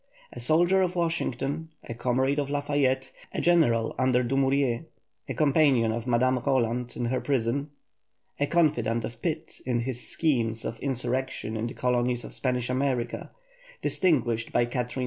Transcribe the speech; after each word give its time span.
A 0.33 0.39
soldier 0.39 0.81
of 0.81 0.95
Washington, 0.95 1.69
a 1.87 1.93
comrade 1.93 2.39
of 2.39 2.49
Lafayette, 2.49 3.11
a 3.35 3.39
general 3.39 3.93
under 3.99 4.23
Dumouriez, 4.23 4.85
a 5.29 5.35
companion 5.35 5.91
of 5.91 6.07
Madame 6.07 6.39
Roland 6.39 6.93
in 6.97 7.05
her 7.05 7.21
prison, 7.21 7.69
a 8.39 8.47
confidant 8.47 9.05
of 9.05 9.21
Pitt 9.21 9.61
in 9.63 9.81
his 9.81 10.09
schemes 10.09 10.65
of 10.65 10.79
insurrection 10.79 11.55
in 11.55 11.67
the 11.67 11.75
colonies 11.75 12.23
of 12.23 12.33
Spanish 12.33 12.67
America, 12.67 13.29
distinguished 13.83 14.51
by 14.51 14.65
Catharine 14.65 14.97
II. 14.97 14.99